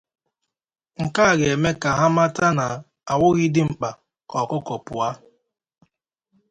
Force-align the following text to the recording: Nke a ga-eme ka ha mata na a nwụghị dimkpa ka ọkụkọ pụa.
Nke 1.03 1.21
a 1.31 1.33
ga-eme 1.39 1.71
ka 1.81 1.89
ha 1.99 2.07
mata 2.15 2.47
na 2.57 2.65
a 3.11 3.13
nwụghị 3.15 3.45
dimkpa 3.55 3.89
ka 4.29 4.35
ọkụkọ 4.43 4.75
pụa. 4.85 5.09